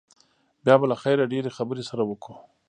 [0.63, 2.33] بيا به له خيره ډېرې خبرې سره وکو.